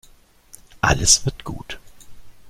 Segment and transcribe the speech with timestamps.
[0.81, 1.77] Alles wird gut.